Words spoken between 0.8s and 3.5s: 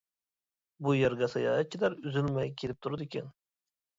بۇ يەرگە ساياھەتچىلەر ئۈزۈلمەي كېلىپ تۇرىدىكەن.